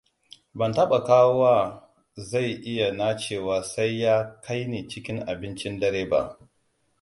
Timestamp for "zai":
2.29-2.49